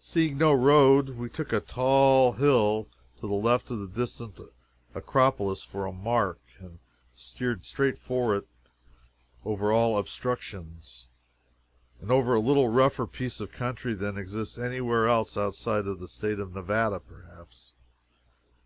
[0.00, 2.88] Seeing no road, we took a tall hill
[3.20, 4.40] to the left of the distant
[4.94, 6.78] Acropolis for a mark, and
[7.14, 8.48] steered straight for it
[9.44, 11.08] over all obstructions,
[12.00, 16.00] and over a little rougher piece of country than exists any where else outside of
[16.00, 17.74] the State of Nevada, perhaps.